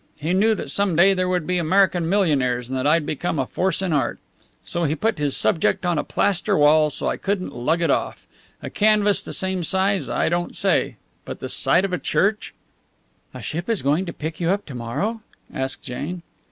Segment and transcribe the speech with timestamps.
[0.17, 3.45] He knew that some day there would be American millionaires and that I'd become a
[3.45, 4.17] force in art.
[4.65, 8.25] So he put his subject on a plaster wall so I couldn't lug it off.
[8.63, 12.55] A canvas the same size, I don't say; but the side of a church!"
[13.31, 15.21] "A ship is going to pick you up to morrow?"
[15.53, 16.23] asked Jane.